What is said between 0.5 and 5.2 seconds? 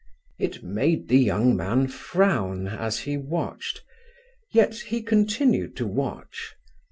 made the young man frown as he watched. Yet he